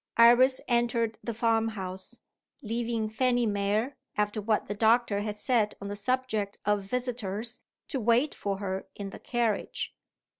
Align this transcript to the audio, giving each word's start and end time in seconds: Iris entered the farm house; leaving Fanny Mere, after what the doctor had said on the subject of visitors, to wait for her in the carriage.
Iris 0.17 0.59
entered 0.67 1.19
the 1.23 1.31
farm 1.35 1.67
house; 1.77 2.17
leaving 2.63 3.07
Fanny 3.07 3.45
Mere, 3.45 3.93
after 4.17 4.41
what 4.41 4.65
the 4.65 4.73
doctor 4.73 5.19
had 5.19 5.37
said 5.37 5.75
on 5.79 5.89
the 5.89 5.95
subject 5.95 6.57
of 6.65 6.81
visitors, 6.81 7.59
to 7.89 7.99
wait 7.99 8.33
for 8.33 8.57
her 8.57 8.87
in 8.95 9.11
the 9.11 9.19
carriage. 9.19 9.93